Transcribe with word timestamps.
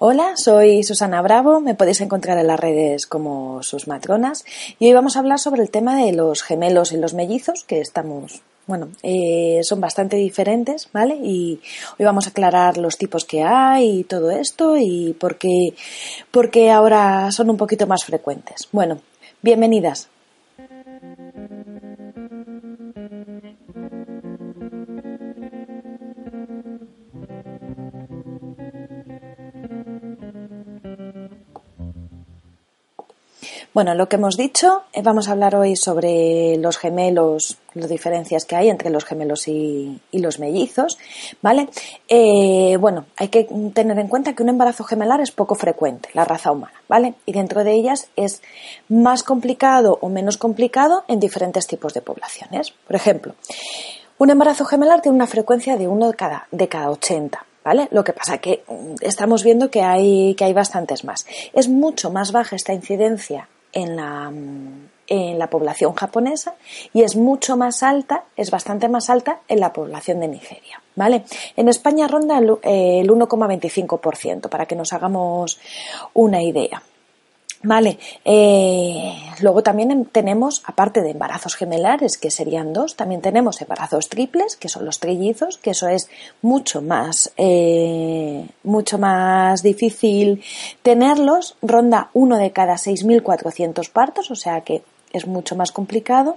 Hola, 0.00 0.36
soy 0.36 0.82
Susana 0.82 1.22
Bravo, 1.22 1.60
me 1.60 1.76
podéis 1.76 2.00
encontrar 2.00 2.36
en 2.38 2.48
las 2.48 2.58
redes 2.58 3.06
como 3.06 3.62
sus 3.62 3.86
matronas 3.86 4.44
y 4.80 4.86
hoy 4.86 4.92
vamos 4.92 5.14
a 5.14 5.20
hablar 5.20 5.38
sobre 5.38 5.62
el 5.62 5.70
tema 5.70 5.96
de 5.96 6.12
los 6.12 6.42
gemelos 6.42 6.90
y 6.90 6.96
los 6.96 7.14
mellizos 7.14 7.62
que 7.62 7.78
estamos, 7.80 8.42
bueno, 8.66 8.88
eh, 9.04 9.60
son 9.62 9.80
bastante 9.80 10.16
diferentes, 10.16 10.88
¿vale? 10.92 11.14
Y 11.22 11.60
hoy 11.96 12.04
vamos 12.04 12.26
a 12.26 12.30
aclarar 12.30 12.76
los 12.76 12.98
tipos 12.98 13.24
que 13.24 13.44
hay 13.44 14.00
y 14.00 14.04
todo 14.04 14.32
esto 14.32 14.76
y 14.76 15.12
por 15.12 15.38
qué, 15.38 15.74
por 16.32 16.50
qué 16.50 16.72
ahora 16.72 17.30
son 17.30 17.48
un 17.50 17.56
poquito 17.56 17.86
más 17.86 18.04
frecuentes. 18.04 18.68
Bueno, 18.72 19.00
bienvenidas. 19.42 20.08
Bueno, 33.74 33.96
lo 33.96 34.08
que 34.08 34.14
hemos 34.14 34.36
dicho, 34.36 34.84
eh, 34.92 35.02
vamos 35.02 35.26
a 35.26 35.32
hablar 35.32 35.56
hoy 35.56 35.74
sobre 35.74 36.56
los 36.58 36.78
gemelos, 36.78 37.58
las 37.74 37.88
diferencias 37.88 38.44
que 38.44 38.54
hay 38.54 38.68
entre 38.68 38.88
los 38.88 39.04
gemelos 39.04 39.48
y, 39.48 40.00
los 40.12 40.38
mellizos, 40.38 40.96
¿vale? 41.42 41.68
Eh, 42.06 42.76
bueno, 42.78 43.06
hay 43.16 43.30
que 43.30 43.48
tener 43.74 43.98
en 43.98 44.06
cuenta 44.06 44.32
que 44.32 44.44
un 44.44 44.50
embarazo 44.50 44.84
gemelar 44.84 45.20
es 45.20 45.32
poco 45.32 45.56
frecuente, 45.56 46.08
la 46.14 46.24
raza 46.24 46.52
humana, 46.52 46.80
¿vale? 46.88 47.14
Y 47.26 47.32
dentro 47.32 47.64
de 47.64 47.72
ellas 47.72 48.06
es 48.14 48.42
más 48.88 49.24
complicado 49.24 49.98
o 50.00 50.08
menos 50.08 50.36
complicado 50.36 51.02
en 51.08 51.18
diferentes 51.18 51.66
tipos 51.66 51.94
de 51.94 52.00
poblaciones. 52.00 52.70
Por 52.86 52.94
ejemplo, 52.94 53.34
un 54.18 54.30
embarazo 54.30 54.66
gemelar 54.66 55.02
tiene 55.02 55.16
una 55.16 55.26
frecuencia 55.26 55.76
de 55.76 55.88
uno 55.88 56.06
de 56.06 56.14
cada, 56.14 56.46
de 56.52 56.68
cada 56.68 56.90
80, 56.90 57.44
¿Vale? 57.64 57.88
Lo 57.92 58.04
que 58.04 58.12
pasa 58.12 58.38
que 58.38 58.62
mm, 58.68 58.96
estamos 59.00 59.42
viendo 59.42 59.70
que 59.70 59.82
hay, 59.82 60.34
que 60.36 60.44
hay 60.44 60.52
bastantes 60.52 61.02
más. 61.02 61.26
Es 61.54 61.68
mucho 61.68 62.10
más 62.10 62.30
baja 62.30 62.56
esta 62.56 62.74
incidencia 62.74 63.48
en 63.74 63.96
la, 63.96 64.32
en 65.06 65.38
la 65.38 65.50
población 65.50 65.94
japonesa 65.94 66.54
y 66.92 67.02
es 67.02 67.16
mucho 67.16 67.56
más 67.56 67.82
alta, 67.82 68.24
es 68.36 68.50
bastante 68.50 68.88
más 68.88 69.10
alta 69.10 69.40
en 69.48 69.60
la 69.60 69.72
población 69.72 70.20
de 70.20 70.28
Nigeria. 70.28 70.80
¿Vale? 70.96 71.24
En 71.56 71.68
España 71.68 72.06
ronda 72.06 72.38
el, 72.38 72.56
el 72.62 73.10
1,25%, 73.10 74.48
para 74.48 74.66
que 74.66 74.76
nos 74.76 74.92
hagamos 74.92 75.58
una 76.14 76.40
idea. 76.40 76.82
Vale, 77.64 77.98
eh, 78.26 79.14
luego 79.40 79.62
también 79.62 80.04
tenemos, 80.12 80.62
aparte 80.66 81.00
de 81.00 81.12
embarazos 81.12 81.56
gemelares, 81.56 82.18
que 82.18 82.30
serían 82.30 82.74
dos, 82.74 82.94
también 82.94 83.22
tenemos 83.22 83.60
embarazos 83.62 84.10
triples, 84.10 84.56
que 84.56 84.68
son 84.68 84.84
los 84.84 85.00
trillizos, 85.00 85.56
que 85.56 85.70
eso 85.70 85.88
es 85.88 86.10
mucho 86.42 86.82
más, 86.82 87.32
eh, 87.38 88.46
mucho 88.64 88.98
más 88.98 89.62
difícil 89.62 90.44
tenerlos, 90.82 91.56
ronda 91.62 92.10
uno 92.12 92.36
de 92.36 92.52
cada 92.52 92.74
6.400 92.74 93.90
partos, 93.90 94.30
o 94.30 94.34
sea 94.34 94.60
que 94.60 94.82
es 95.14 95.26
mucho 95.26 95.56
más 95.56 95.72
complicado, 95.72 96.36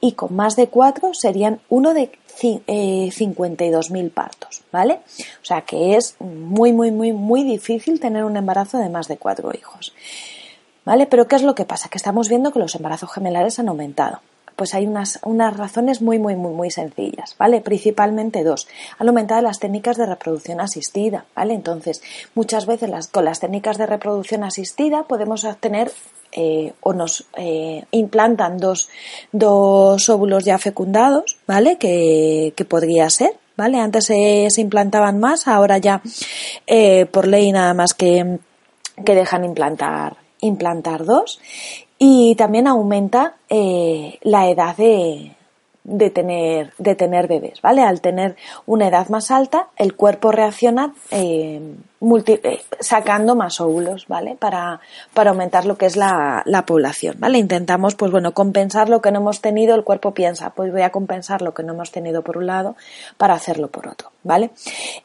y 0.00 0.12
con 0.12 0.36
más 0.36 0.54
de 0.54 0.68
cuatro 0.68 1.12
serían 1.12 1.58
uno 1.68 1.92
de 1.92 2.12
eh, 2.40 3.10
52.000 3.10 4.12
partos, 4.12 4.62
¿vale? 4.70 5.00
O 5.42 5.44
sea 5.44 5.62
que 5.62 5.96
es 5.96 6.14
muy, 6.20 6.72
muy, 6.72 6.92
muy, 6.92 7.12
muy 7.12 7.42
difícil 7.42 7.98
tener 7.98 8.22
un 8.22 8.36
embarazo 8.36 8.78
de 8.78 8.90
más 8.90 9.08
de 9.08 9.16
cuatro 9.16 9.50
hijos. 9.52 9.92
¿Vale? 10.88 11.04
Pero 11.04 11.28
¿qué 11.28 11.36
es 11.36 11.42
lo 11.42 11.54
que 11.54 11.66
pasa? 11.66 11.90
Que 11.90 11.98
estamos 11.98 12.30
viendo 12.30 12.50
que 12.50 12.60
los 12.60 12.74
embarazos 12.74 13.12
gemelares 13.12 13.58
han 13.58 13.68
aumentado. 13.68 14.20
Pues 14.56 14.72
hay 14.72 14.86
unas, 14.86 15.20
unas 15.22 15.54
razones 15.54 16.00
muy, 16.00 16.18
muy, 16.18 16.34
muy, 16.34 16.54
muy 16.54 16.70
sencillas, 16.70 17.36
¿vale? 17.38 17.60
Principalmente 17.60 18.42
dos. 18.42 18.66
Han 18.98 19.06
aumentado 19.06 19.42
las 19.42 19.58
técnicas 19.58 19.98
de 19.98 20.06
reproducción 20.06 20.62
asistida, 20.62 21.26
¿vale? 21.36 21.52
Entonces, 21.52 22.00
muchas 22.34 22.64
veces 22.64 22.88
las, 22.88 23.06
con 23.08 23.26
las 23.26 23.38
técnicas 23.38 23.76
de 23.76 23.84
reproducción 23.84 24.44
asistida 24.44 25.02
podemos 25.02 25.44
obtener 25.44 25.92
eh, 26.32 26.72
o 26.80 26.94
nos 26.94 27.26
eh, 27.36 27.84
implantan 27.90 28.56
dos, 28.56 28.88
dos 29.30 30.08
óvulos 30.08 30.46
ya 30.46 30.56
fecundados, 30.56 31.36
¿vale? 31.46 31.76
Que, 31.76 32.54
que 32.56 32.64
podría 32.64 33.10
ser, 33.10 33.36
¿vale? 33.58 33.78
Antes 33.78 34.06
se, 34.06 34.48
implantaban 34.56 35.20
más, 35.20 35.48
ahora 35.48 35.76
ya 35.76 36.00
eh, 36.66 37.04
por 37.04 37.26
ley 37.26 37.52
nada 37.52 37.74
más 37.74 37.92
que, 37.92 38.38
que 39.04 39.14
dejan 39.14 39.44
implantar 39.44 40.27
implantar 40.40 41.04
dos 41.04 41.40
y 41.98 42.34
también 42.36 42.66
aumenta 42.66 43.36
eh, 43.48 44.18
la 44.22 44.48
edad 44.48 44.76
de, 44.76 45.32
de, 45.84 46.10
tener, 46.10 46.72
de 46.78 46.94
tener 46.94 47.26
bebés, 47.26 47.60
¿vale? 47.60 47.82
Al 47.82 48.00
tener 48.00 48.36
una 48.66 48.88
edad 48.88 49.08
más 49.08 49.30
alta, 49.30 49.68
el 49.76 49.94
cuerpo 49.94 50.30
reacciona 50.30 50.94
eh, 51.10 51.60
eh, 52.00 52.60
sacando 52.78 53.34
más 53.34 53.60
óvulos, 53.60 54.06
¿vale? 54.06 54.36
Para, 54.38 54.80
para 55.14 55.30
aumentar 55.30 55.64
lo 55.64 55.76
que 55.76 55.86
es 55.86 55.96
la, 55.96 56.42
la, 56.46 56.64
población, 56.64 57.16
¿vale? 57.18 57.38
Intentamos, 57.38 57.96
pues 57.96 58.12
bueno, 58.12 58.34
compensar 58.34 58.88
lo 58.88 59.02
que 59.02 59.10
no 59.10 59.18
hemos 59.18 59.40
tenido, 59.40 59.74
el 59.74 59.82
cuerpo 59.82 60.12
piensa, 60.12 60.50
pues 60.50 60.70
voy 60.70 60.82
a 60.82 60.90
compensar 60.90 61.42
lo 61.42 61.54
que 61.54 61.64
no 61.64 61.72
hemos 61.72 61.90
tenido 61.90 62.22
por 62.22 62.36
un 62.38 62.46
lado 62.46 62.76
para 63.16 63.34
hacerlo 63.34 63.68
por 63.68 63.88
otro, 63.88 64.12
¿vale? 64.22 64.50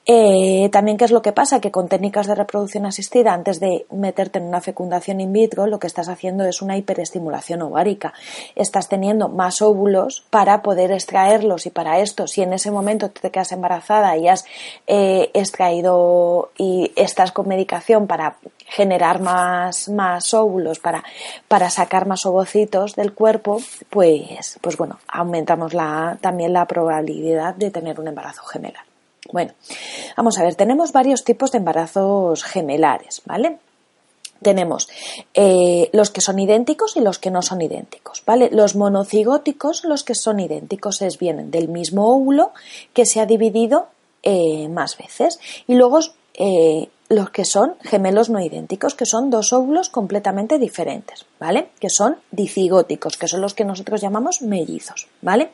Eh, 0.06 0.70
también, 0.72 0.98
¿qué 0.98 1.06
es 1.06 1.12
lo 1.12 1.24
que 1.24 1.32
pasa? 1.32 1.60
Que 1.60 1.72
con 1.72 1.88
técnicas 1.88 2.28
de 2.28 2.36
reproducción 2.36 2.86
asistida, 2.86 3.34
antes 3.34 3.60
de 3.60 3.88
meterte 3.90 4.38
en 4.38 4.46
una 4.46 4.62
fecundación 4.62 5.20
in 5.20 5.34
vitro, 5.34 5.66
lo 5.66 5.80
que 5.80 5.88
estás 5.88 6.10
haciendo 6.10 6.46
es 6.46 6.62
una 6.62 6.78
hiperestimulación 6.78 7.64
ovárica. 7.64 8.14
Estás 8.56 8.88
teniendo 8.88 9.30
más 9.30 9.64
óvulos 9.64 10.26
para 10.30 10.62
poder 10.62 10.92
extraerlos 10.92 11.66
y 11.66 11.72
para 11.72 12.00
esto, 12.02 12.28
si 12.28 12.44
en 12.44 12.54
ese 12.54 12.70
momento 12.70 13.10
te 13.10 13.32
quedas 13.32 13.52
embarazada 13.52 14.16
y 14.18 14.28
has 14.28 14.46
eh, 14.86 15.32
extraído 15.34 16.52
y 16.56 16.83
estás 16.96 17.32
con 17.32 17.48
medicación 17.48 18.08
para 18.08 18.38
generar 18.66 19.22
más, 19.22 19.90
más 19.90 20.34
óvulos, 20.34 20.80
para, 20.80 21.04
para 21.48 21.70
sacar 21.70 22.08
más 22.08 22.26
ovocitos 22.26 22.96
del 22.96 23.14
cuerpo, 23.14 23.60
pues, 23.90 24.58
pues 24.62 24.78
bueno, 24.78 25.00
aumentamos 25.08 25.74
la, 25.74 26.18
también 26.22 26.54
la 26.54 26.66
probabilidad 26.66 27.56
de 27.56 27.72
tener 27.72 28.00
un 28.00 28.08
embarazo 28.08 28.44
gemelar. 28.44 28.84
Bueno, 29.32 29.54
vamos 30.18 30.38
a 30.38 30.44
ver, 30.44 30.56
tenemos 30.56 30.92
varios 30.92 31.24
tipos 31.24 31.52
de 31.52 31.60
embarazos 31.60 32.44
gemelares, 32.44 33.22
¿vale? 33.26 33.60
tenemos 34.44 34.90
eh, 35.34 35.90
los 35.94 36.12
que 36.12 36.22
son 36.22 36.38
idénticos 36.38 36.96
y 36.98 37.00
los 37.00 37.18
que 37.18 37.32
no 37.32 37.42
son 37.42 37.62
idénticos, 37.62 38.22
¿vale? 38.26 38.50
Los 38.52 38.76
monocigóticos, 38.76 39.84
los 39.86 40.04
que 40.04 40.14
son 40.14 40.40
idénticos, 40.40 41.02
es 41.02 41.18
vienen 41.18 41.50
del 41.50 41.70
mismo 41.70 42.14
óvulo 42.14 42.52
que 42.94 43.06
se 43.06 43.22
ha 43.22 43.26
dividido 43.26 43.88
eh, 44.22 44.68
más 44.70 44.98
veces. 44.98 45.40
Y 45.66 45.76
luego 45.76 46.00
eh, 46.34 46.90
los 47.10 47.30
que 47.30 47.46
son 47.46 47.76
gemelos 47.82 48.30
no 48.30 48.40
idénticos, 48.40 48.96
que 48.96 49.06
son 49.06 49.30
dos 49.30 49.54
óvulos 49.54 49.90
completamente 49.90 50.58
diferentes, 50.58 51.26
¿vale? 51.40 51.70
Que 51.80 51.90
son 51.90 52.18
dicigóticos, 52.32 53.18
que 53.18 53.28
son 53.28 53.42
los 53.42 53.54
que 53.54 53.66
nosotros 53.66 54.02
llamamos 54.02 54.42
mellizos, 54.42 55.08
¿vale? 55.22 55.52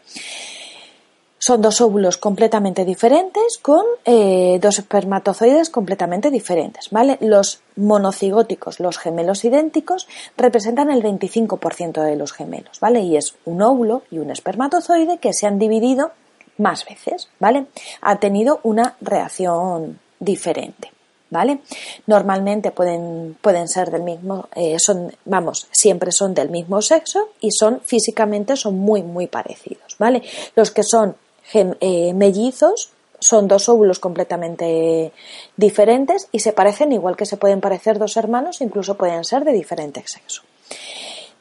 Son 1.42 1.62
dos 1.62 1.80
óvulos 1.80 2.18
completamente 2.18 2.84
diferentes 2.84 3.58
con 3.62 3.84
eh, 4.04 4.60
dos 4.62 4.78
espermatozoides 4.78 5.70
completamente 5.70 6.32
diferentes, 6.32 6.90
¿vale? 6.92 7.18
Los 7.22 7.62
monocigóticos, 7.78 8.80
los 8.82 8.98
gemelos 8.98 9.46
idénticos, 9.46 10.08
representan 10.38 10.92
el 10.92 11.02
25% 11.02 12.04
de 12.04 12.16
los 12.18 12.34
gemelos, 12.34 12.80
¿vale? 12.82 13.02
Y 13.02 13.16
es 13.16 13.36
un 13.46 13.62
óvulo 13.62 14.04
y 14.12 14.20
un 14.20 14.32
espermatozoide 14.32 15.18
que 15.18 15.34
se 15.34 15.48
han 15.48 15.60
dividido 15.60 16.12
más 16.58 16.86
veces, 16.86 17.30
¿vale? 17.40 17.68
Ha 18.02 18.20
tenido 18.20 18.60
una 18.64 18.98
reacción 19.00 20.00
diferente. 20.20 20.92
¿Vale? 21.32 21.60
Normalmente 22.08 22.72
pueden, 22.72 23.38
pueden 23.40 23.68
ser 23.68 23.92
del 23.92 24.02
mismo, 24.02 24.50
eh, 24.56 24.78
son, 24.80 25.16
vamos, 25.26 25.68
siempre 25.70 26.12
son 26.12 26.34
del 26.34 26.50
mismo 26.50 26.82
sexo 26.82 27.30
y 27.40 27.52
son 27.52 27.82
físicamente 27.82 28.56
son 28.56 28.80
muy, 28.80 29.04
muy 29.04 29.28
parecidos, 29.28 29.96
¿vale? 30.00 30.24
Los 30.56 30.72
que 30.72 30.82
son 30.82 31.16
eh, 31.54 32.14
mellizos 32.16 32.90
son 33.20 33.48
dos 33.48 33.70
óvulos 33.70 34.00
completamente 34.00 35.12
diferentes 35.56 36.28
y 36.32 36.40
se 36.40 36.54
parecen 36.54 36.94
igual 36.94 37.16
que 37.16 37.26
se 37.26 37.38
pueden 37.38 37.62
parecer 37.62 38.00
dos 38.00 38.18
hermanos, 38.18 38.62
incluso 38.62 38.96
pueden 38.96 39.24
ser 39.24 39.44
de 39.44 39.52
diferente 39.52 40.04
sexo. 40.08 40.42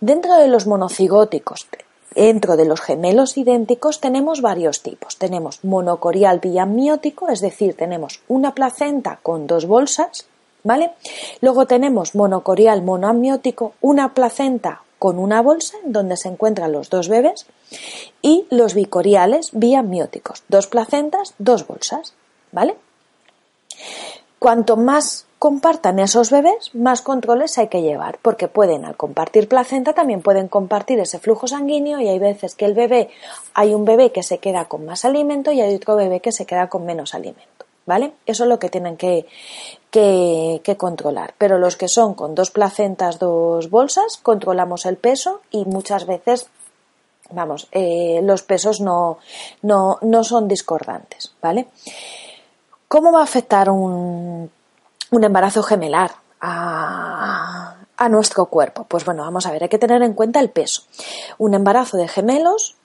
Dentro 0.01 0.35
de 0.37 0.49
los 0.49 0.67
monocigóticos, 0.67 1.67
Dentro 2.15 2.57
de 2.57 2.65
los 2.65 2.81
gemelos 2.81 3.37
idénticos 3.37 4.01
tenemos 4.01 4.41
varios 4.41 4.83
tipos. 4.83 5.17
Tenemos 5.19 5.65
monocorial 5.65 6.41
biamniótico, 6.41 7.29
es 7.29 7.41
decir, 7.41 7.77
tenemos 7.77 8.21
una 8.29 8.55
placenta 8.55 9.21
con 9.23 9.47
dos 9.47 9.67
bolsas, 9.67 10.27
¿vale? 10.65 10.93
Luego 11.41 11.67
tenemos 11.67 12.15
monocorial 12.15 12.83
monoamniótico, 12.83 13.75
una 13.81 14.15
placenta 14.15 14.83
con 14.99 15.19
una 15.19 15.43
bolsa 15.43 15.77
donde 15.85 16.17
se 16.17 16.29
encuentran 16.29 16.73
los 16.73 16.91
dos 16.91 17.09
bebés 17.09 17.47
y 18.21 18.47
los 18.51 18.75
bicoriales 18.75 19.51
biamnióticos, 19.53 20.43
dos 20.49 20.67
placentas, 20.67 21.35
dos 21.39 21.67
bolsas, 21.67 22.15
¿vale? 22.51 22.77
Cuanto 24.39 24.77
más 24.77 25.27
compartan 25.39 25.99
esos 25.99 26.31
bebés, 26.31 26.75
más 26.75 27.03
controles 27.03 27.59
hay 27.59 27.69
que 27.69 27.83
llevar, 27.83 28.19
porque 28.23 28.49
pueden, 28.49 28.85
al 28.85 28.97
compartir 28.97 29.49
placenta, 29.49 29.93
también 29.93 30.23
pueden 30.23 30.49
compartir 30.49 30.99
ese 30.99 31.19
flujo 31.19 31.47
sanguíneo 31.47 32.01
y 32.01 32.09
hay 32.09 32.19
veces 32.19 32.55
que 32.55 32.65
el 32.65 32.75
bebé, 32.75 33.11
hay 33.55 33.75
un 33.75 33.85
bebé 33.85 34.11
que 34.11 34.23
se 34.23 34.39
queda 34.39 34.67
con 34.67 34.85
más 34.85 35.05
alimento 35.05 35.53
y 35.53 35.61
hay 35.61 35.75
otro 35.75 35.97
bebé 35.97 36.21
que 36.21 36.33
se 36.33 36.47
queda 36.47 36.69
con 36.69 36.85
menos 36.85 37.15
alimento, 37.15 37.67
¿vale? 37.87 38.13
Eso 38.27 38.45
es 38.45 38.49
lo 38.49 38.59
que 38.59 38.69
tienen 38.69 38.97
que, 38.97 39.27
que, 39.91 40.77
controlar. 40.77 41.35
Pero 41.39 41.59
los 41.59 41.77
que 41.77 41.89
son 41.89 42.15
con 42.15 42.35
dos 42.35 42.51
placentas, 42.51 43.19
dos 43.19 43.71
bolsas, 43.71 44.19
controlamos 44.19 44.87
el 44.87 44.97
peso 44.97 45.41
y 45.51 45.65
muchas 45.65 46.07
veces 46.07 46.49
vamos, 47.31 47.69
eh, 47.73 48.21
los 48.23 48.43
pesos 48.43 48.81
no, 48.81 49.19
no, 49.63 49.99
no, 50.03 50.25
son 50.25 50.49
discordantes, 50.49 51.33
¿vale? 51.43 51.69
¿Cómo 52.89 53.13
va 53.13 53.21
a 53.21 53.25
afectar 53.25 53.69
un, 53.69 54.51
un 55.11 55.25
embarazo 55.25 55.63
gemelar 55.63 56.13
a, 56.41 57.77
a, 57.97 58.09
nuestro 58.09 58.47
cuerpo? 58.47 58.85
Pues 58.85 59.05
bueno, 59.05 59.25
vamos 59.25 59.45
a 59.45 59.53
ver, 59.53 59.63
hay 59.63 59.69
que 59.69 59.79
tener 59.79 60.03
en 60.03 60.15
cuenta 60.15 60.41
el 60.41 60.49
peso. 60.49 60.85
Un 61.37 61.53
embarazo 61.53 61.99
de 61.99 62.09
gemelos 62.09 62.78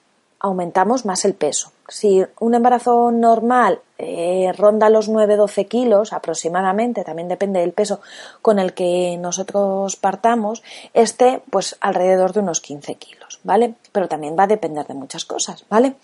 aumentamos 0.43 1.05
más 1.05 1.23
el 1.23 1.33
peso. 1.33 1.71
Si 1.87 2.23
un 2.39 2.53
embarazo 2.53 3.11
normal 3.11 3.79
eh, 3.97 4.51
ronda 4.57 4.89
los 4.89 5.09
9-12 5.09 5.67
kilos 5.69 6.11
aproximadamente, 6.11 7.05
también 7.05 7.29
depende 7.29 7.61
del 7.61 7.71
peso 7.71 8.01
con 8.41 8.59
el 8.59 8.73
que 8.73 9.17
nosotros 9.17 9.95
partamos, 9.95 10.61
este 10.93 11.41
pues 11.49 11.77
alrededor 11.79 12.33
de 12.33 12.41
unos 12.41 12.59
15 12.59 12.95
kilos, 12.95 13.39
¿vale? 13.43 13.75
Pero 13.93 14.09
también 14.09 14.35
va 14.37 14.43
a 14.43 14.47
depender 14.47 14.85
de 14.85 14.93
muchas 14.95 15.23
cosas, 15.23 15.65
¿vale? 15.69 15.95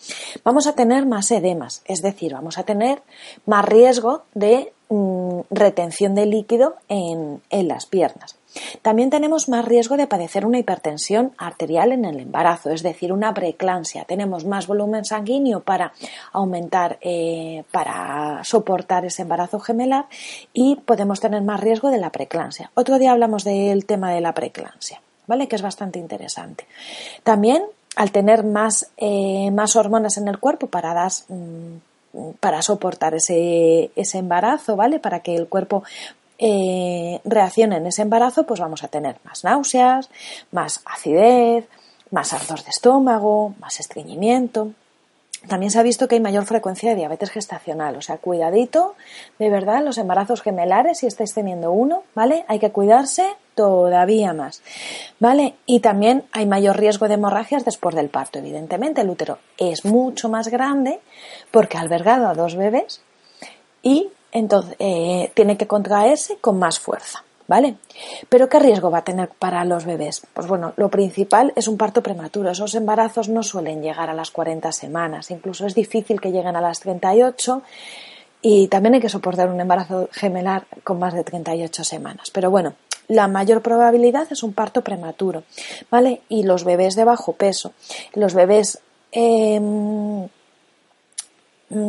Vamos 0.45 0.67
a 0.67 0.73
tener 0.73 1.05
más 1.05 1.29
edemas, 1.31 1.81
es 1.83 2.01
decir, 2.01 2.33
vamos 2.33 2.57
a 2.57 2.63
tener 2.63 3.01
más 3.45 3.65
riesgo 3.65 4.23
de 4.33 4.71
mm, 4.87 5.41
retención 5.51 6.15
de 6.15 6.25
líquido 6.25 6.75
en, 6.87 7.41
en 7.49 7.67
las 7.67 7.85
piernas. 7.85 8.38
También 8.81 9.09
tenemos 9.09 9.49
más 9.49 9.65
riesgo 9.65 9.97
de 9.97 10.07
padecer 10.07 10.45
una 10.45 10.59
hipertensión 10.59 11.33
arterial 11.37 11.91
en 11.91 12.05
el 12.05 12.19
embarazo, 12.19 12.71
es 12.71 12.83
decir, 12.83 13.13
una 13.13 13.33
preeclampsia. 13.33 14.05
Tenemos 14.05 14.45
más 14.45 14.67
volumen 14.67 15.05
sanguíneo 15.05 15.61
para 15.61 15.93
aumentar, 16.31 16.97
eh, 17.01 17.63
para 17.71 18.43
soportar 18.43 19.05
ese 19.05 19.23
embarazo 19.23 19.59
gemelar 19.59 20.05
y 20.53 20.75
podemos 20.77 21.19
tener 21.19 21.41
más 21.41 21.59
riesgo 21.59 21.89
de 21.89 21.99
la 21.99 22.11
preeclampsia. 22.11 22.71
Otro 22.73 22.97
día 22.99 23.11
hablamos 23.11 23.43
del 23.43 23.85
tema 23.85 24.11
de 24.11 24.21
la 24.21 24.33
preeclampsia, 24.33 25.01
¿vale? 25.27 25.47
Que 25.47 25.55
es 25.55 25.61
bastante 25.61 25.99
interesante. 25.99 26.65
También 27.23 27.63
al 27.95 28.11
tener 28.11 28.43
más, 28.43 28.91
eh, 28.97 29.51
más 29.51 29.75
hormonas 29.75 30.17
en 30.17 30.27
el 30.27 30.39
cuerpo 30.39 30.67
para 30.67 31.07
mm, 31.27 31.77
para 32.39 32.61
soportar 32.61 33.13
ese, 33.13 33.91
ese, 33.95 34.17
embarazo, 34.17 34.75
¿vale? 34.75 34.99
Para 34.99 35.19
que 35.19 35.35
el 35.35 35.47
cuerpo 35.47 35.83
eh, 36.39 37.21
en 37.23 37.85
ese 37.85 38.01
embarazo, 38.01 38.45
pues 38.45 38.59
vamos 38.59 38.83
a 38.83 38.87
tener 38.87 39.17
más 39.25 39.43
náuseas, 39.43 40.09
más 40.51 40.81
acidez, 40.85 41.67
más 42.11 42.33
ardor 42.33 42.63
de 42.63 42.69
estómago, 42.69 43.53
más 43.59 43.79
estreñimiento. 43.79 44.71
También 45.47 45.71
se 45.71 45.79
ha 45.79 45.83
visto 45.83 46.07
que 46.07 46.15
hay 46.15 46.21
mayor 46.21 46.45
frecuencia 46.45 46.89
de 46.89 46.97
diabetes 46.97 47.29
gestacional, 47.29 47.95
o 47.95 48.01
sea, 48.01 48.17
cuidadito, 48.17 48.95
de 49.37 49.49
verdad, 49.49 49.83
los 49.83 49.97
embarazos 49.97 50.41
gemelares, 50.41 50.99
si 50.99 51.07
estáis 51.07 51.33
teniendo 51.33 51.71
uno, 51.71 52.03
¿vale? 52.13 52.43
Hay 52.49 52.59
que 52.59 52.71
cuidarse 52.71 53.25
todavía 53.55 54.33
más, 54.33 54.61
¿vale? 55.19 55.55
Y 55.65 55.79
también 55.79 56.25
hay 56.33 56.45
mayor 56.45 56.77
riesgo 56.77 57.07
de 57.07 57.13
hemorragias 57.13 57.63
después 57.63 57.95
del 57.95 58.09
parto, 58.09 58.39
evidentemente. 58.39 59.01
El 59.01 59.09
útero 59.09 59.39
es 59.57 59.85
mucho 59.85 60.27
más 60.27 60.49
grande 60.49 60.99
porque 61.51 61.77
ha 61.77 61.81
albergado 61.81 62.27
a 62.27 62.33
dos 62.33 62.55
bebés 62.55 63.01
y 63.81 64.09
entonces 64.31 64.75
eh, 64.79 65.31
tiene 65.33 65.57
que 65.57 65.67
contraerse 65.67 66.37
con 66.37 66.59
más 66.59 66.79
fuerza. 66.79 67.23
¿Vale? 67.47 67.77
Pero 68.29 68.47
¿qué 68.47 68.59
riesgo 68.59 68.91
va 68.91 68.99
a 68.99 69.03
tener 69.03 69.29
para 69.29 69.65
los 69.65 69.83
bebés? 69.83 70.21
Pues 70.35 70.45
bueno, 70.45 70.73
lo 70.77 70.89
principal 70.89 71.51
es 71.55 71.67
un 71.67 71.77
parto 71.77 72.03
prematuro. 72.03 72.51
Esos 72.51 72.75
embarazos 72.75 73.27
no 73.27 73.41
suelen 73.41 73.81
llegar 73.81 74.07
a 74.07 74.13
las 74.13 74.29
40 74.29 74.71
semanas, 74.71 75.31
incluso 75.31 75.65
es 75.65 75.73
difícil 75.73 76.21
que 76.21 76.31
lleguen 76.31 76.55
a 76.55 76.61
las 76.61 76.79
38 76.81 77.63
y 78.43 78.67
también 78.67 78.93
hay 78.93 79.01
que 79.01 79.09
soportar 79.09 79.49
un 79.49 79.59
embarazo 79.59 80.09
gemelar 80.11 80.67
con 80.83 80.99
más 80.99 81.15
de 81.15 81.23
38 81.23 81.83
semanas. 81.83 82.29
Pero 82.31 82.51
bueno, 82.51 82.75
la 83.07 83.27
mayor 83.27 83.63
probabilidad 83.63 84.27
es 84.29 84.43
un 84.43 84.53
parto 84.53 84.83
prematuro, 84.83 85.41
¿vale? 85.89 86.21
Y 86.29 86.43
los 86.43 86.63
bebés 86.63 86.95
de 86.95 87.03
bajo 87.03 87.33
peso, 87.33 87.73
los 88.13 88.35
bebés 88.35 88.79
Mm, 89.15 90.25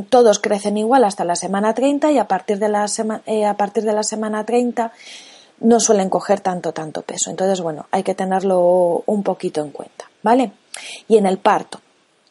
todos 0.08 0.38
crecen 0.38 0.76
igual 0.76 1.04
hasta 1.04 1.24
la 1.24 1.36
semana 1.36 1.74
30 1.74 2.12
y 2.12 2.18
a 2.18 2.28
partir 2.28 2.58
de 2.58 2.68
la, 2.68 2.86
eh, 3.26 3.46
a 3.46 3.54
partir 3.54 3.84
de 3.84 3.92
la 3.92 4.02
semana 4.02 4.44
30 4.44 4.92
no 5.60 5.80
suelen 5.80 6.08
coger 6.08 6.40
tanto, 6.40 6.72
tanto 6.72 7.02
peso. 7.02 7.30
Entonces, 7.30 7.60
bueno, 7.60 7.86
hay 7.90 8.02
que 8.02 8.14
tenerlo 8.14 9.02
un 9.06 9.22
poquito 9.22 9.62
en 9.62 9.70
cuenta, 9.70 10.10
¿vale? 10.22 10.52
Y 11.08 11.16
en 11.16 11.26
el 11.26 11.38
parto, 11.38 11.79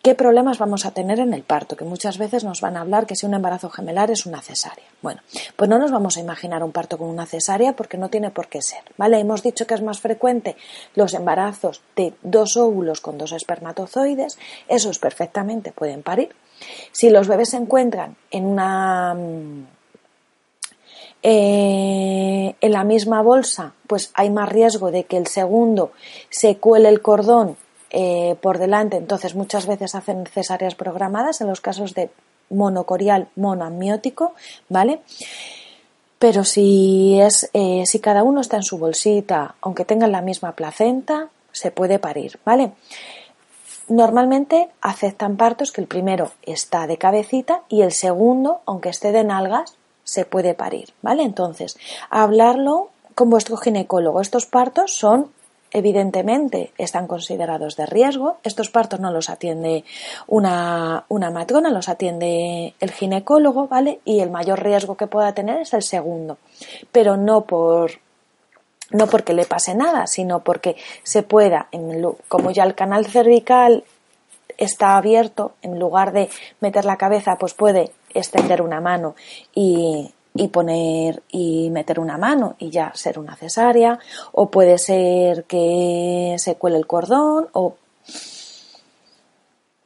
¿qué 0.02 0.16
problemas 0.16 0.58
vamos 0.58 0.86
a 0.86 0.92
tener 0.92 1.20
en 1.20 1.34
el 1.34 1.44
parto? 1.44 1.76
Que 1.76 1.86
muchas 1.86 2.18
veces 2.18 2.44
nos 2.44 2.62
van 2.62 2.78
a 2.78 2.82
hablar 2.82 3.06
que 3.06 3.16
si 3.16 3.26
un 3.26 3.34
embarazo 3.34 3.70
gemelar 3.70 4.12
es 4.12 4.26
una 4.26 4.42
cesárea. 4.42 4.86
Bueno, 5.02 5.22
pues 5.56 5.70
no 5.70 5.78
nos 5.78 5.92
vamos 5.92 6.18
a 6.18 6.22
imaginar 6.22 6.64
un 6.64 6.72
parto 6.72 6.98
con 6.98 7.10
una 7.10 7.26
cesárea 7.26 7.74
porque 7.74 7.98
no 7.98 8.10
tiene 8.10 8.32
por 8.32 8.48
qué 8.48 8.62
ser, 8.62 8.84
¿vale? 8.98 9.20
Hemos 9.20 9.44
dicho 9.44 9.68
que 9.68 9.74
es 9.74 9.82
más 9.82 10.00
frecuente 10.00 10.56
los 10.96 11.14
embarazos 11.14 11.82
de 11.96 12.14
dos 12.22 12.58
óvulos 12.58 13.02
con 13.02 13.18
dos 13.18 13.32
espermatozoides, 13.32 14.38
esos 14.68 15.00
perfectamente 15.00 15.72
pueden 15.72 16.04
parir 16.04 16.36
si 16.92 17.10
los 17.10 17.28
bebés 17.28 17.50
se 17.50 17.58
encuentran 17.58 18.16
en 18.32 18.46
una 18.46 19.14
mm, 19.14 19.68
eh, 21.22 22.56
en 22.62 22.72
la 22.72 22.84
misma 22.84 23.22
bolsa, 23.22 23.74
pues 23.88 24.12
hay 24.14 24.30
más 24.30 24.50
riesgo 24.50 24.92
de 24.92 25.04
que 25.04 25.18
el 25.18 25.28
segundo 25.28 25.92
se 26.30 26.58
cuele 26.58 26.90
el 26.90 27.02
cordón 27.02 27.58
eh, 27.92 28.36
por 28.42 28.58
delante, 28.58 28.98
entonces 28.98 29.36
muchas 29.36 29.66
veces 29.66 29.96
hacen 29.96 30.26
cesáreas 30.26 30.76
programadas 30.76 31.42
en 31.42 31.48
los 31.48 31.62
casos 31.62 31.94
de 31.94 32.10
monocorial 32.50 33.28
monoamniótico, 33.36 34.34
¿vale? 34.70 35.02
Pero 36.20 36.44
si 36.44 37.20
es, 37.20 37.50
eh, 37.54 37.84
si 37.86 38.00
cada 38.00 38.24
uno 38.24 38.42
está 38.42 38.58
en 38.58 38.64
su 38.64 38.78
bolsita, 38.78 39.56
aunque 39.62 39.86
tengan 39.86 40.12
la 40.12 40.22
misma 40.22 40.52
placenta, 40.52 41.30
se 41.52 41.72
puede 41.72 41.98
parir, 41.98 42.40
¿vale? 42.46 42.74
Normalmente 43.88 44.70
aceptan 44.82 45.38
partos 45.38 45.72
que 45.72 45.82
el 45.82 45.88
primero 45.88 46.32
está 46.44 46.86
de 46.86 46.98
cabecita 46.98 47.64
y 47.70 47.82
el 47.82 47.92
segundo, 47.92 48.62
aunque 48.66 48.90
esté 48.90 49.12
de 49.12 49.24
nalgas, 49.24 49.76
se 50.04 50.26
puede 50.26 50.54
parir, 50.54 50.94
¿vale? 51.02 51.24
Entonces, 51.24 51.78
hablarlo 52.10 52.90
con 53.16 53.30
vuestro 53.30 53.58
ginecólogo. 53.58 54.22
Estos 54.22 54.46
partos 54.46 54.96
son 54.96 55.32
evidentemente 55.72 56.72
están 56.78 57.08
considerados 57.08 57.76
de 57.76 57.86
riesgo. 57.86 58.38
Estos 58.44 58.70
partos 58.70 59.00
no 59.00 59.12
los 59.12 59.30
atiende 59.30 59.84
una, 60.28 61.06
una, 61.10 61.32
matrona, 61.32 61.70
los 61.70 61.90
atiende 61.90 62.74
el 62.80 62.92
ginecólogo, 62.92 63.68
¿vale? 63.68 64.00
Y 64.06 64.20
el 64.20 64.30
mayor 64.30 64.64
riesgo 64.64 64.96
que 64.96 65.08
pueda 65.08 65.34
tener 65.34 65.62
es 65.62 65.74
el 65.74 65.84
segundo, 65.84 66.38
pero 66.92 67.18
no 67.18 67.42
por 67.42 67.92
no 68.92 69.06
porque 69.06 69.34
le 69.34 69.46
pase 69.46 69.76
nada, 69.76 70.08
sino 70.08 70.40
porque 70.40 70.76
se 71.04 71.22
pueda, 71.22 71.68
como 72.28 72.50
ya 72.50 72.64
el 72.64 72.74
canal 72.74 73.06
cervical 73.06 73.84
está 74.58 74.98
abierto, 74.98 75.54
en 75.62 75.80
lugar 75.80 76.12
de 76.12 76.30
meter 76.60 76.86
la 76.86 76.98
cabeza, 76.98 77.38
pues 77.40 77.54
puede 77.54 77.92
extender 78.14 78.62
una 78.62 78.82
mano 78.82 79.16
y, 79.54 80.12
y 80.34 80.48
poner 80.50 81.24
y 81.30 81.70
meter 81.72 82.00
una 82.00 82.18
mano 82.18 82.56
y 82.60 82.70
ya 82.70 82.92
ser 82.96 83.20
una 83.20 83.36
cesárea, 83.36 84.00
o 84.32 84.50
puede 84.50 84.78
ser 84.78 85.46
que 85.46 86.36
se 86.38 86.56
cuele 86.56 86.78
el 86.78 86.88
cordón, 86.88 87.48
o 87.54 87.76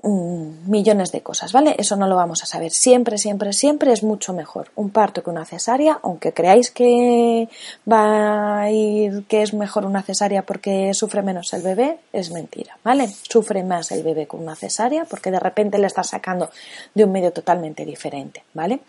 millones 0.03 1.13
de 1.13 1.21
cosas, 1.21 1.53
¿vale? 1.53 1.75
Eso 1.77 1.95
no 1.95 2.07
lo 2.07 2.17
vamos 2.17 2.43
a 2.43 2.45
saber. 2.45 2.71
Siempre, 2.71 3.17
siempre, 3.17 3.53
siempre 3.53 3.93
es 3.93 4.03
mucho 4.03 4.33
mejor 4.33 4.69
un 4.75 4.89
parto 4.89 5.23
que 5.23 5.29
una 5.29 5.45
cesárea, 5.45 5.99
aunque 6.03 6.33
creáis 6.33 6.71
que 6.71 7.47
va 7.89 8.61
a 8.61 8.71
ir, 8.71 9.23
que 9.27 9.41
es 9.41 9.53
mejor 9.53 9.85
una 9.85 10.01
cesárea 10.01 10.41
porque 10.41 10.93
sufre 10.93 11.21
menos 11.21 11.53
el 11.53 11.61
bebé, 11.61 11.99
es 12.11 12.31
mentira, 12.31 12.77
¿vale? 12.83 13.07
Sufre 13.07 13.63
más 13.63 13.91
el 13.93 14.03
bebé 14.03 14.27
con 14.27 14.41
una 14.41 14.55
cesárea 14.55 15.05
porque 15.05 15.31
de 15.31 15.39
repente 15.39 15.77
le 15.77 15.87
está 15.87 16.03
sacando 16.03 16.49
de 16.93 17.05
un 17.05 17.11
medio 17.13 17.31
totalmente 17.31 17.85
diferente, 17.85 18.43
¿vale? 18.53 18.81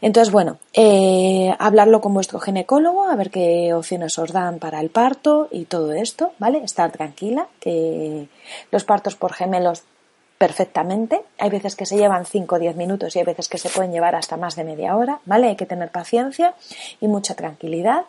Entonces, 0.00 0.32
bueno, 0.32 0.58
eh, 0.72 1.54
hablarlo 1.58 2.00
con 2.00 2.14
vuestro 2.14 2.40
ginecólogo, 2.40 3.06
a 3.06 3.16
ver 3.16 3.30
qué 3.30 3.74
opciones 3.74 4.18
os 4.18 4.32
dan 4.32 4.58
para 4.58 4.80
el 4.80 4.88
parto 4.88 5.48
y 5.50 5.66
todo 5.66 5.92
esto, 5.92 6.32
¿vale? 6.38 6.62
Estar 6.64 6.90
tranquila, 6.90 7.48
que 7.60 8.28
los 8.70 8.84
partos 8.84 9.14
por 9.14 9.34
gemelos 9.34 9.82
perfectamente. 10.38 11.20
Hay 11.38 11.50
veces 11.50 11.74
que 11.74 11.84
se 11.84 11.96
llevan 11.96 12.24
5 12.24 12.54
o 12.54 12.58
10 12.58 12.76
minutos 12.76 13.14
y 13.14 13.18
hay 13.18 13.24
veces 13.24 13.48
que 13.48 13.58
se 13.58 13.68
pueden 13.68 13.92
llevar 13.92 14.14
hasta 14.14 14.36
más 14.36 14.54
de 14.54 14.64
media 14.64 14.96
hora, 14.96 15.18
¿vale? 15.26 15.48
Hay 15.48 15.56
que 15.56 15.66
tener 15.66 15.90
paciencia 15.90 16.54
y 17.00 17.08
mucha 17.08 17.34
tranquilidad. 17.34 18.02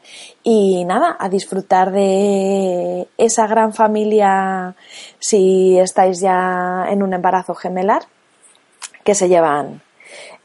Y 0.43 0.85
nada, 0.85 1.17
a 1.19 1.27
disfrutar 1.27 1.91
de 1.91 3.07
esa 3.17 3.47
gran 3.47 3.73
familia 3.73 4.75
si 5.19 5.77
estáis 5.79 6.19
ya 6.21 6.85
en 6.89 7.01
un 7.03 7.13
embarazo 7.13 7.55
gemelar, 7.55 8.03
que 9.03 9.15
se 9.15 9.27
llevan 9.27 9.81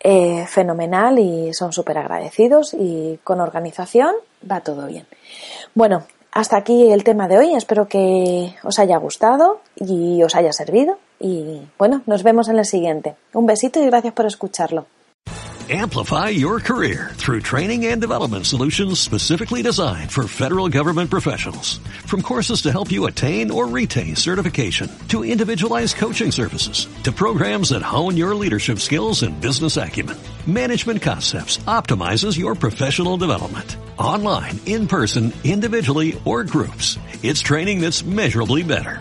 eh, 0.01 0.47
fenomenal 0.47 1.19
y 1.19 1.53
son 1.53 1.73
súper 1.73 1.99
agradecidos 1.99 2.75
y 2.75 3.19
con 3.25 3.41
organización 3.41 4.15
va 4.51 4.61
todo 4.61 4.87
bien. 4.87 5.07
Bueno, 5.75 6.05
hasta 6.35 6.57
aquí 6.57 6.91
el 6.91 7.05
tema 7.05 7.29
de 7.29 7.39
hoy. 7.39 7.55
Espero 7.55 7.87
que 7.87 8.55
os 8.65 8.79
haya 8.81 8.97
gustado 8.97 9.61
y 9.77 10.23
os 10.23 10.35
haya 10.35 10.53
servido. 10.53 10.99
Y 11.21 11.63
bueno, 11.79 12.03
nos 12.07 12.23
vemos 12.23 12.49
en 12.49 12.59
el 12.59 12.65
siguiente. 12.65 13.17
Un 13.33 13.47
besito 13.47 13.81
y 13.83 13.87
gracias 13.87 14.13
por 14.13 14.27
escucharlo. 14.27 14.87
Amplify 15.71 16.29
your 16.29 16.61
career 16.61 17.13
through 17.15 17.41
training 17.41 17.87
and 17.87 17.99
development 17.99 18.45
solutions 18.45 19.01
specifically 19.01 19.63
designed 19.63 20.13
for 20.13 20.29
federal 20.29 20.69
government 20.69 21.09
professionals. 21.09 21.79
From 22.05 22.21
courses 22.21 22.61
to 22.63 22.71
help 22.71 22.93
you 22.93 23.07
attain 23.07 23.51
or 23.51 23.67
retain 23.67 24.15
certification, 24.15 24.91
to 25.09 25.25
individualized 25.25 25.97
coaching 25.97 26.31
services, 26.33 26.87
to 27.05 27.13
programs 27.13 27.71
that 27.71 27.81
hone 27.81 28.15
your 28.19 28.35
leadership 28.35 28.81
skills 28.81 29.23
and 29.23 29.41
business 29.41 29.79
acumen, 29.79 30.19
Management 30.47 31.01
Concepts 31.01 31.57
optimizes 31.65 32.39
your 32.39 32.55
professional 32.55 33.17
development. 33.17 33.79
Online, 33.99 34.61
in 34.67 34.87
person, 34.87 35.33
individually, 35.45 36.21
or 36.27 36.45
groups. 36.45 36.99
It's 37.23 37.41
training 37.41 37.81
that's 37.81 38.05
measurably 38.05 38.65
better. 38.65 39.01